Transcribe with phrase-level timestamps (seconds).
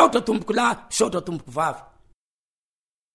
[0.00, 1.97] aotra tomboky la satra tomboky vavy